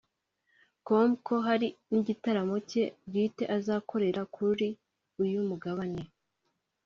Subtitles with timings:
[0.87, 4.67] com ko hari n’igitaramo cye bwite azakorera kuri
[5.23, 6.01] uyu mugabane